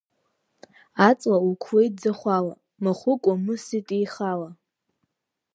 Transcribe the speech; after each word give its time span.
Аҵла 1.07 1.37
уқәлеит 1.49 1.93
ӡахәала, 2.01 2.53
махәык 2.83 3.23
уамысит 3.27 3.87
еихала! 3.97 4.49